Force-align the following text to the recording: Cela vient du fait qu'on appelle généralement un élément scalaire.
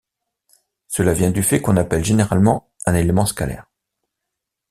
Cela 0.87 1.13
vient 1.13 1.29
du 1.29 1.43
fait 1.43 1.61
qu'on 1.61 1.77
appelle 1.77 2.03
généralement 2.03 2.71
un 2.87 2.95
élément 2.95 3.27
scalaire. 3.27 3.67